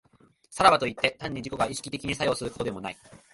[0.49, 2.97] さらばといって、単に自己が意識的に作用することでもない。